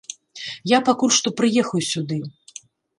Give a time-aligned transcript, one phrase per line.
[0.71, 2.23] Я пакуль што прыехаў сюды.